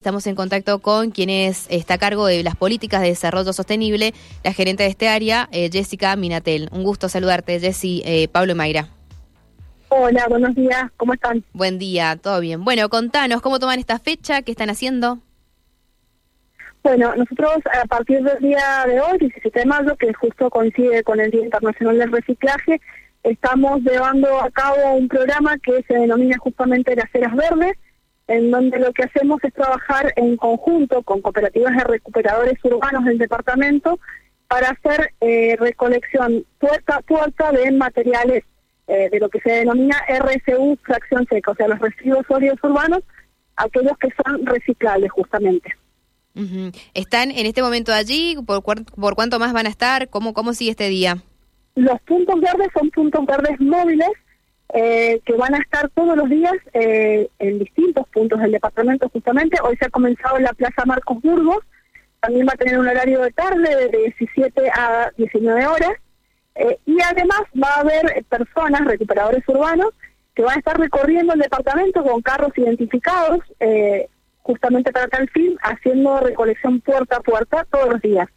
Estamos 0.00 0.26
en 0.26 0.34
contacto 0.34 0.78
con 0.78 1.10
quien 1.10 1.28
está 1.28 1.92
a 1.92 1.98
cargo 1.98 2.24
de 2.24 2.42
las 2.42 2.56
políticas 2.56 3.02
de 3.02 3.08
desarrollo 3.08 3.52
sostenible, 3.52 4.14
la 4.42 4.54
gerente 4.54 4.84
de 4.84 4.88
este 4.88 5.10
área, 5.10 5.46
eh, 5.52 5.68
Jessica 5.70 6.16
Minatel. 6.16 6.70
Un 6.72 6.84
gusto 6.84 7.10
saludarte, 7.10 7.60
Jessy, 7.60 8.00
eh, 8.06 8.26
Pablo 8.28 8.52
y 8.52 8.54
Mayra. 8.54 8.88
Hola, 9.90 10.26
buenos 10.30 10.54
días, 10.54 10.84
¿cómo 10.96 11.12
están? 11.12 11.44
Buen 11.52 11.78
día, 11.78 12.16
todo 12.16 12.40
bien. 12.40 12.64
Bueno, 12.64 12.88
contanos, 12.88 13.42
¿cómo 13.42 13.58
toman 13.58 13.78
esta 13.78 13.98
fecha? 13.98 14.40
¿Qué 14.40 14.52
están 14.52 14.70
haciendo? 14.70 15.18
Bueno, 16.82 17.14
nosotros 17.14 17.56
a 17.70 17.84
partir 17.84 18.22
del 18.22 18.38
día 18.38 18.86
de 18.86 19.02
hoy, 19.02 19.18
17 19.18 19.58
de 19.58 19.66
mayo, 19.66 19.94
que 19.96 20.14
justo 20.14 20.48
coincide 20.48 21.02
con 21.02 21.20
el 21.20 21.30
Día 21.30 21.44
Internacional 21.44 21.98
del 21.98 22.10
Reciclaje, 22.10 22.80
estamos 23.22 23.82
llevando 23.82 24.40
a 24.40 24.50
cabo 24.50 24.94
un 24.94 25.08
programa 25.08 25.58
que 25.58 25.82
se 25.86 25.92
denomina 25.92 26.38
justamente 26.38 26.96
las 26.96 27.10
ceras 27.12 27.36
verdes, 27.36 27.76
en 28.30 28.52
donde 28.52 28.78
lo 28.78 28.92
que 28.92 29.02
hacemos 29.02 29.42
es 29.42 29.52
trabajar 29.52 30.12
en 30.14 30.36
conjunto 30.36 31.02
con 31.02 31.20
cooperativas 31.20 31.76
de 31.76 31.82
recuperadores 31.82 32.64
urbanos 32.64 33.04
del 33.04 33.18
departamento 33.18 33.98
para 34.46 34.70
hacer 34.70 35.12
eh, 35.20 35.56
recolección 35.58 36.44
puerta 36.58 36.96
a 36.96 37.02
puerta 37.02 37.50
de 37.50 37.72
materiales 37.72 38.44
eh, 38.86 39.08
de 39.10 39.18
lo 39.18 39.28
que 39.30 39.40
se 39.40 39.50
denomina 39.50 39.96
RSU 40.08 40.78
fracción 40.84 41.26
seca, 41.28 41.50
o 41.50 41.54
sea, 41.56 41.66
los 41.66 41.80
residuos 41.80 42.24
sólidos 42.28 42.62
urbanos, 42.62 43.00
aquellos 43.56 43.98
que 43.98 44.08
son 44.22 44.46
reciclables 44.46 45.10
justamente. 45.10 45.74
¿Están 46.94 47.32
en 47.32 47.46
este 47.46 47.62
momento 47.62 47.92
allí? 47.92 48.36
¿Por, 48.46 48.62
¿Por 48.62 49.14
cuánto 49.16 49.40
más 49.40 49.52
van 49.52 49.66
a 49.66 49.70
estar? 49.70 50.08
¿Cómo, 50.08 50.34
¿Cómo 50.34 50.52
sigue 50.54 50.70
este 50.70 50.88
día? 50.88 51.16
Los 51.74 52.00
puntos 52.02 52.40
verdes 52.40 52.68
son 52.78 52.90
puntos 52.90 53.26
verdes 53.26 53.60
móviles 53.60 54.10
eh, 54.72 55.20
que 55.24 55.32
van 55.34 55.54
a 55.54 55.58
estar 55.58 55.88
todos 55.90 56.16
los 56.16 56.28
días 56.28 56.54
eh, 56.74 57.28
en 57.40 57.58
distintos 57.58 58.06
puntos 58.08 58.40
del 58.40 58.52
departamento 58.52 59.08
justamente. 59.08 59.58
Hoy 59.62 59.76
se 59.76 59.86
ha 59.86 59.90
comenzado 59.90 60.36
en 60.36 60.44
la 60.44 60.52
Plaza 60.52 60.84
Marcos 60.86 61.20
Burgos, 61.22 61.58
también 62.20 62.46
va 62.46 62.52
a 62.52 62.56
tener 62.56 62.78
un 62.78 62.86
horario 62.86 63.20
de 63.20 63.32
tarde 63.32 63.88
de 63.88 63.98
17 64.18 64.70
a 64.70 65.10
19 65.16 65.66
horas. 65.66 65.92
Eh, 66.54 66.78
y 66.86 66.98
además 67.02 67.42
va 67.62 67.74
a 67.74 67.80
haber 67.80 68.24
personas, 68.28 68.84
recuperadores 68.84 69.42
urbanos, 69.48 69.90
que 70.34 70.42
van 70.42 70.56
a 70.56 70.58
estar 70.58 70.78
recorriendo 70.78 71.32
el 71.32 71.40
departamento 71.40 72.04
con 72.04 72.22
carros 72.22 72.52
identificados, 72.56 73.40
justamente 74.42 74.92
para 74.92 75.08
tal 75.08 75.28
fin, 75.30 75.56
haciendo 75.62 76.20
recolección 76.20 76.80
puerta 76.80 77.16
a 77.16 77.20
puerta 77.20 77.66
todos 77.70 77.88
los 77.88 78.00
días. 78.00 78.28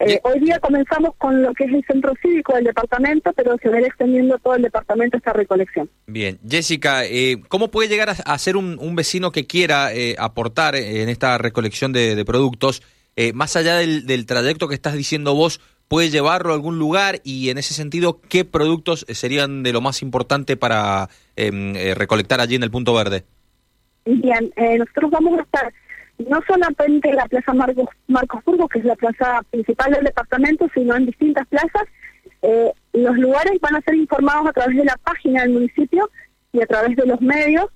Eh, 0.00 0.18
hoy 0.22 0.40
día 0.40 0.58
comenzamos 0.60 1.14
con 1.16 1.42
lo 1.42 1.52
que 1.52 1.64
es 1.64 1.74
el 1.74 1.84
centro 1.84 2.14
cívico 2.22 2.54
del 2.54 2.64
departamento, 2.64 3.34
pero 3.34 3.58
se 3.58 3.68
va 3.68 3.76
a 3.76 3.80
ir 3.80 3.86
extendiendo 3.86 4.38
todo 4.38 4.54
el 4.54 4.62
departamento 4.62 5.18
esta 5.18 5.34
recolección. 5.34 5.90
Bien, 6.06 6.38
Jessica, 6.48 7.04
eh, 7.04 7.42
¿cómo 7.48 7.70
puede 7.70 7.90
llegar 7.90 8.08
a, 8.08 8.38
ser 8.38 8.56
un, 8.56 8.96
vecino 8.96 9.30
que 9.30 9.46
quiera 9.46 9.92
eh, 9.92 10.16
aportar 10.18 10.74
en 10.74 11.10
esta 11.10 11.36
recolección 11.36 11.92
de, 11.92 12.24
productos? 12.24 12.82
más 13.34 13.54
allá 13.54 13.76
del, 13.76 14.24
trayecto 14.24 14.66
que 14.66 14.74
estás 14.74 14.94
diciendo 14.94 15.34
vos, 15.34 15.60
¿puede 15.88 16.08
llevarlo 16.08 16.52
a 16.52 16.54
algún 16.54 16.78
lugar? 16.78 17.20
Y 17.22 17.50
en 17.50 17.58
ese 17.58 17.74
sentido, 17.74 18.22
¿qué 18.30 18.46
productos 18.46 19.04
serían 19.10 19.62
de 19.62 19.74
lo 19.74 19.82
más 19.82 20.00
importante 20.00 20.56
para 20.56 21.10
em, 21.36 21.74
recolectar 21.94 22.40
allí 22.40 22.54
en 22.54 22.62
el 22.62 22.70
punto 22.70 22.94
verde? 22.94 23.24
Bien, 24.06 24.50
nosotros 24.78 25.10
vamos 25.10 25.38
a 25.38 25.42
estar 25.42 25.72
no 26.28 26.40
solamente 26.46 27.12
la 27.12 27.26
Plaza 27.26 27.52
Marcos, 27.54 27.88
Marcos 28.06 28.42
que 28.70 28.78
es 28.78 28.84
la 28.84 28.96
plaza 28.96 29.42
principal 29.50 29.92
del 29.92 30.04
departamento, 30.04 30.68
sino 30.74 30.94
en 30.94 31.06
distintas 31.06 31.46
plazas. 31.48 31.84
Eh, 32.42 32.72
los 32.92 33.16
lugares 33.16 33.60
van 33.60 33.76
a 33.76 33.80
ser 33.82 33.94
informados 33.94 34.46
a 34.48 34.52
través 34.52 34.76
de 34.76 34.84
la 34.84 34.96
página 35.02 35.42
del 35.42 35.52
municipio 35.52 36.10
y 36.52 36.60
a 36.60 36.66
través 36.66 36.96
de 36.96 37.06
los 37.06 37.20
medios. 37.20 37.66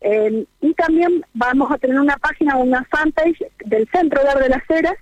Eh, 0.00 0.44
y 0.60 0.74
también 0.74 1.24
vamos 1.34 1.70
a 1.70 1.78
tener 1.78 1.98
una 1.98 2.16
página, 2.16 2.56
una 2.56 2.84
fanpage 2.84 3.42
del 3.64 3.88
Centro 3.92 4.22
Verde 4.22 4.44
de 4.44 4.48
las 4.50 4.70
Heras, 4.70 4.96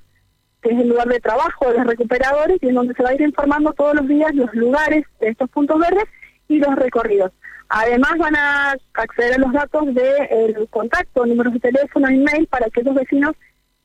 que 0.62 0.70
es 0.70 0.80
el 0.80 0.88
lugar 0.88 1.08
de 1.08 1.20
trabajo 1.20 1.68
de 1.70 1.78
los 1.78 1.86
recuperadores, 1.86 2.58
y 2.62 2.68
en 2.68 2.74
donde 2.74 2.94
se 2.94 3.02
va 3.02 3.10
a 3.10 3.14
ir 3.14 3.20
informando 3.20 3.72
todos 3.72 3.94
los 3.94 4.08
días 4.08 4.34
los 4.34 4.52
lugares 4.54 5.04
de 5.20 5.28
estos 5.28 5.50
puntos 5.50 5.78
verdes 5.78 6.06
y 6.48 6.58
los 6.58 6.74
recorridos. 6.76 7.32
Además 7.76 8.12
van 8.18 8.36
a 8.36 8.76
acceder 8.92 9.34
a 9.34 9.38
los 9.38 9.52
datos 9.52 9.86
del 9.86 9.94
de, 9.94 10.66
contacto, 10.70 11.26
números 11.26 11.54
de 11.54 11.58
teléfono, 11.58 12.06
email 12.06 12.46
para 12.46 12.66
aquellos 12.66 12.94
vecinos 12.94 13.32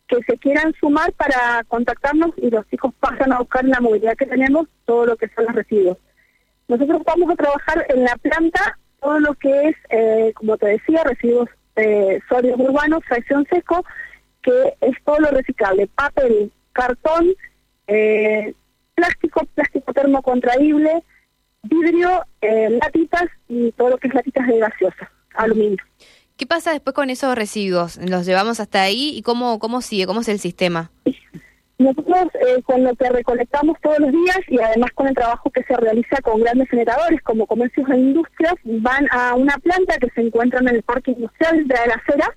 que 0.08 0.18
se 0.28 0.38
quieran 0.38 0.76
sumar 0.80 1.12
para 1.14 1.64
contactarnos 1.68 2.30
y 2.38 2.52
los 2.52 2.68
chicos 2.68 2.94
pasan 3.00 3.34
a 3.34 3.40
buscar 3.40 3.66
en 3.66 3.72
la 3.72 3.82
movilidad 3.82 4.16
que 4.16 4.28
tenemos 4.28 4.68
todo 4.86 5.08
lo 5.08 5.18
que 5.18 5.28
son 5.30 5.46
los 5.46 5.56
residuos. 5.56 5.98
Nosotros 6.68 7.02
vamos 7.04 7.32
a 7.32 7.36
trabajar 7.36 7.88
en 7.90 8.04
la 8.04 8.16
planta 8.18 8.78
todo 9.02 9.20
lo 9.22 9.34
que 9.34 9.70
es, 9.70 9.76
eh, 9.90 10.34
como 10.36 10.56
te 10.58 10.68
decía, 10.68 11.04
residuos 11.04 11.50
eh, 11.76 12.20
sólidos 12.30 12.60
urbanos, 12.60 13.04
fracción 13.08 13.48
seco, 13.50 13.84
que 14.44 14.76
es 14.82 15.04
todo 15.04 15.18
lo 15.20 15.32
reciclable, 15.32 15.88
papel, 15.88 16.52
cartón, 16.74 17.34
eh, 17.88 18.54
plástico, 18.94 19.48
plástico 19.56 19.94
termocontraíble, 19.94 21.02
vidrio, 21.64 22.26
eh, 22.42 22.70
latitas 22.82 23.26
y 23.48 23.72
todo 23.74 23.92
lo 23.92 23.98
que 23.98 24.08
es 24.08 24.14
latitas 24.14 24.48
de 24.48 24.60
gaseosa, 24.60 25.12
aluminio. 25.36 25.84
¿Qué 26.38 26.48
pasa 26.48 26.72
después 26.72 26.94
con 26.94 27.10
esos 27.10 27.36
residuos? 27.36 27.98
¿Los 27.98 28.26
llevamos 28.26 28.60
hasta 28.60 28.82
ahí 28.82 29.12
y 29.14 29.22
cómo, 29.24 29.60
cómo 29.60 29.82
sigue? 29.82 30.08
¿Cómo 30.08 30.22
es 30.22 30.30
el 30.30 30.40
sistema? 30.40 30.90
Nosotros 31.78 32.28
eh, 32.36 32.62
con 32.64 32.84
lo 32.84 32.96
que 32.96 33.10
recolectamos 33.10 33.78
todos 33.82 34.00
los 34.00 34.12
días 34.12 34.40
y 34.48 34.60
además 34.60 34.92
con 34.96 35.08
el 35.08 35.16
trabajo 35.16 35.50
que 35.50 35.64
se 35.64 35.76
realiza 35.76 36.22
con 36.22 36.42
grandes 36.42 36.70
generadores 36.70 37.22
como 37.24 37.46
comercios 37.46 37.90
e 37.90 37.98
industrias, 37.98 38.56
van 38.64 39.08
a 39.12 39.36
una 39.36 39.58
planta 39.58 39.98
que 39.98 40.10
se 40.10 40.22
encuentra 40.22 40.60
en 40.60 40.70
el 40.70 40.84
parque 40.84 41.12
industrial 41.12 41.68
de 41.68 41.76
la 41.88 41.96
acera, 41.96 42.36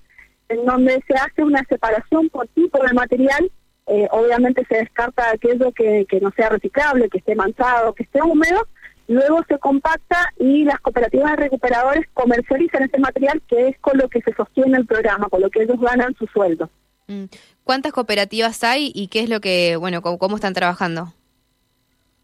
en 0.49 0.65
donde 0.65 1.01
se 1.07 1.13
hace 1.13 1.43
una 1.43 1.63
separación 1.69 2.29
por 2.29 2.47
tipo 2.49 2.81
de 2.85 2.93
material. 2.93 3.51
Eh, 3.87 4.07
obviamente 4.11 4.65
se 4.69 4.77
descarta 4.77 5.31
aquello 5.31 5.73
que, 5.73 6.05
que 6.07 6.21
no 6.21 6.31
sea 6.31 6.49
reciclable, 6.49 7.09
que 7.09 7.17
esté 7.17 7.35
manchado, 7.35 7.93
que 7.93 8.03
esté 8.03 8.21
húmedo, 8.21 8.65
Luego 9.07 9.43
se 9.47 9.59
compacta 9.59 10.31
y 10.39 10.63
las 10.63 10.79
cooperativas 10.79 11.31
de 11.31 11.37
recuperadores 11.37 12.05
comercializan 12.13 12.83
ese 12.83 12.97
material 12.99 13.41
que 13.47 13.69
es 13.69 13.79
con 13.79 13.97
lo 13.97 14.07
que 14.07 14.21
se 14.21 14.33
sostiene 14.33 14.77
el 14.77 14.85
programa, 14.85 15.27
con 15.29 15.41
lo 15.41 15.49
que 15.49 15.63
ellos 15.63 15.79
ganan 15.79 16.15
su 16.15 16.25
sueldo. 16.27 16.69
Mm. 17.07 17.25
¿Cuántas 17.63 17.91
cooperativas 17.91 18.63
hay 18.63 18.91
y 18.95 19.07
qué 19.07 19.21
es 19.21 19.29
lo 19.29 19.41
que, 19.41 19.75
bueno, 19.75 20.01
cómo, 20.01 20.35
están 20.35 20.53
trabajando? 20.53 21.13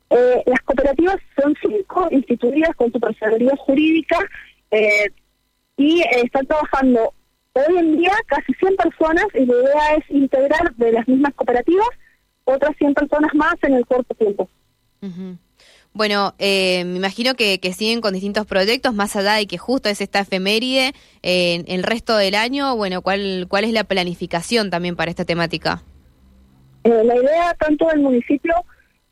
Eh, 0.09 0.43
las 0.45 0.61
cooperativas 0.61 1.17
son 1.39 1.55
cinco 1.61 2.07
instituidas 2.11 2.75
con 2.75 2.91
su 2.91 2.99
personalidad 2.99 3.55
jurídica 3.57 4.17
eh, 4.71 5.11
y 5.77 6.01
están 6.01 6.45
trabajando 6.47 7.13
hoy 7.53 7.77
en 7.77 7.97
día 7.97 8.13
casi 8.27 8.53
100 8.53 8.75
personas 8.75 9.25
y 9.33 9.45
la 9.45 9.53
idea 9.53 9.95
es 9.97 10.09
integrar 10.09 10.75
de 10.75 10.91
las 10.93 11.07
mismas 11.07 11.33
cooperativas 11.35 11.87
otras 12.45 12.75
100 12.77 12.93
personas 12.93 13.33
más 13.35 13.55
en 13.61 13.73
el 13.73 13.85
corto 13.85 14.13
tiempo. 14.15 14.49
Bueno, 15.93 16.35
eh, 16.37 16.85
me 16.85 16.97
imagino 16.97 17.33
que, 17.35 17.59
siguen 17.73 17.99
con 17.99 18.13
distintos 18.13 18.45
proyectos, 18.45 18.93
más 18.93 19.15
allá 19.15 19.33
de 19.33 19.47
que 19.47 19.57
justo 19.57 19.89
es 19.89 20.01
esta 20.01 20.19
efeméride, 20.19 20.93
en 21.23 21.65
el 21.67 21.83
resto 21.83 22.15
del 22.15 22.35
año, 22.35 22.75
bueno, 22.75 23.01
¿cuál, 23.01 23.47
¿cuál 23.49 23.63
es 23.63 23.73
la 23.73 23.83
planificación 23.83 24.69
también 24.69 24.95
para 24.95 25.09
esta 25.09 25.25
temática? 25.25 25.81
Eh, 26.83 27.03
la 27.03 27.15
idea 27.15 27.53
tanto 27.59 27.87
del 27.87 27.99
municipio 27.99 28.53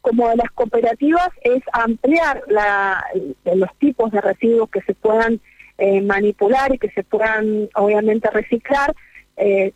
como 0.01 0.29
de 0.29 0.37
las 0.37 0.49
cooperativas 0.51 1.29
es 1.41 1.61
ampliar 1.73 2.43
la, 2.47 3.03
los 3.43 3.69
tipos 3.79 4.11
de 4.11 4.21
residuos 4.21 4.69
que 4.69 4.81
se 4.83 4.93
puedan 4.93 5.41
eh, 5.79 6.01
manipular 6.01 6.73
y 6.73 6.77
que 6.77 6.89
se 6.91 7.03
puedan 7.03 7.69
obviamente 7.75 8.29
reciclar, 8.29 8.95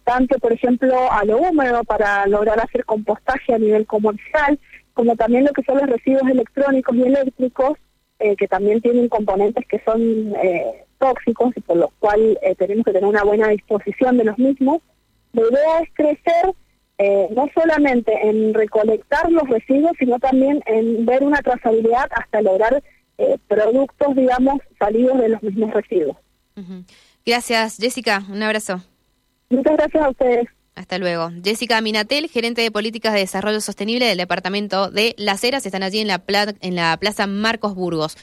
tanto 0.06 0.40
por 0.40 0.53
ejemplo 0.53 1.11
a 1.11 1.23
lo 1.25 1.38
húmedo 1.38 1.84
para 1.84 2.25
lograr 2.25 2.59
hacer 2.59 2.85
compostaje 2.85 3.53
a 3.53 3.59
nivel 3.59 3.85
comercial, 3.85 4.57
como 4.94 5.16
también 5.16 5.46
lo 5.46 5.53
que 5.53 5.63
son 5.63 5.78
los 5.78 5.90
residuos 5.90 6.29
electrónicos 6.29 6.96
y 6.96 7.03
eléctricos, 7.03 7.78
eh, 8.19 8.35
que 8.35 8.47
también 8.47 8.81
tienen 8.81 9.09
componentes 9.09 9.66
que 9.68 9.81
son 9.84 10.35
eh, 10.35 10.85
tóxicos 11.00 11.52
y 11.56 11.62
por 11.62 11.78
lo 11.78 11.91
cual 12.00 12.38
eh, 12.44 12.53
tenemos 12.56 12.85
que 12.85 12.91
tener 12.91 13.09
una 13.09 13.24
buena 13.24 13.47
disposición 13.47 14.18
de 14.18 14.25
los 14.25 14.38
mismos. 14.38 14.81
La 15.34 15.41
idea 15.41 15.79
es 15.81 15.90
crecer 15.94 16.53
no 17.32 17.49
solamente 17.55 18.14
en 18.29 18.53
recolectar 18.53 19.32
los 19.32 19.49
residuos, 19.49 19.93
sino 19.97 20.20
también 20.20 20.61
en 20.67 21.03
ver 21.03 21.23
una 21.23 21.41
trazabilidad 21.41 22.08
hasta 22.11 22.43
lograr 22.43 22.84
productos, 23.47 24.16
digamos, 24.16 24.59
salidos 24.78 25.17
de 25.17 25.29
los 25.29 25.41
mismos 25.41 25.73
residuos. 25.73 26.16
Gracias, 27.26 27.78
Jessica. 27.78 28.22
Un 28.29 28.43
abrazo. 28.43 28.84
Muchas 29.49 29.78
gracias 29.78 30.03
a 30.03 30.09
ustedes. 30.09 30.47
Hasta 30.76 30.97
luego. 30.97 31.32
Jessica 31.44 31.82
Minatel, 31.82 32.29
gerente 32.29 32.62
de 32.62 32.72
políticas 32.72 33.14
de 33.14 33.20
desarrollo 33.20 33.62
sostenible 33.62 34.06
del 34.06 34.18
departamento 34.18 34.90
de 34.90 35.16
Las 35.18 35.44
Heras, 35.44 35.66
están 35.66 35.84
allí 35.84 36.00
en 36.00 36.08
la, 36.08 36.23
en 36.62 36.76
la 36.76 36.97
Plaza 36.97 37.28
Marcos 37.28 37.76
Burgos. 37.76 38.18